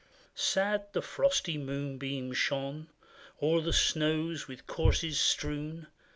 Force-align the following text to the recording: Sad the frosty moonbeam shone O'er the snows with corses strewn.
Sad 0.33 0.93
the 0.93 1.01
frosty 1.03 1.59
moonbeam 1.59 2.33
shone 2.33 2.89
O'er 3.39 3.61
the 3.61 3.71
snows 3.71 4.47
with 4.47 4.65
corses 4.65 5.19
strewn. 5.19 5.85